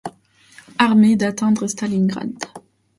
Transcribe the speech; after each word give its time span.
Armée 0.79 1.15
d'atteindre 1.15 1.67
Stalingrad. 1.67 2.33